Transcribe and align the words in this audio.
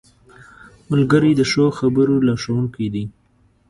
ملګری 0.89 1.31
د 1.35 1.41
ښو 1.51 1.65
خبرو 1.79 2.15
لارښوونکی 2.27 2.87
دی 2.93 3.05